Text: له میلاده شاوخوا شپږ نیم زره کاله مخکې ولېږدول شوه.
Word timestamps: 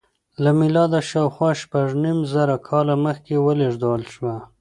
له 0.43 0.51
میلاده 0.59 0.99
شاوخوا 1.09 1.51
شپږ 1.61 1.87
نیم 2.03 2.19
زره 2.33 2.55
کاله 2.67 2.95
مخکې 3.05 3.35
ولېږدول 3.45 4.01
شوه. 4.13 4.35